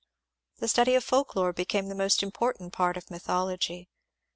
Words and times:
The 0.57 0.67
study 0.67 0.95
of 0.95 1.03
folk 1.03 1.35
lore 1.35 1.53
became 1.53 1.87
the 1.87 1.93
most 1.93 2.23
important 2.23 2.73
part 2.73 2.97
of 2.97 3.11
mythology. 3.11 3.87